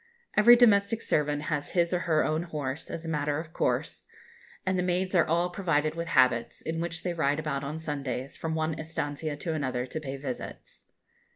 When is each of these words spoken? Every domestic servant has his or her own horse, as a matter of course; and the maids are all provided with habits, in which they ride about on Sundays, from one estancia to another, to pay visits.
Every 0.35 0.55
domestic 0.55 0.99
servant 0.99 1.43
has 1.43 1.73
his 1.73 1.93
or 1.93 1.99
her 1.99 2.25
own 2.25 2.41
horse, 2.41 2.89
as 2.89 3.05
a 3.05 3.07
matter 3.07 3.37
of 3.37 3.53
course; 3.53 4.07
and 4.65 4.79
the 4.79 4.81
maids 4.81 5.13
are 5.13 5.27
all 5.27 5.51
provided 5.51 5.93
with 5.93 6.07
habits, 6.07 6.59
in 6.59 6.81
which 6.81 7.03
they 7.03 7.13
ride 7.13 7.39
about 7.39 7.63
on 7.63 7.79
Sundays, 7.79 8.35
from 8.35 8.55
one 8.55 8.73
estancia 8.79 9.35
to 9.37 9.53
another, 9.53 9.85
to 9.85 9.99
pay 9.99 10.17
visits. 10.17 10.85